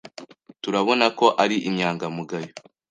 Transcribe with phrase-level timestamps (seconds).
[0.61, 2.51] Turabona ko ari inyangamugayo.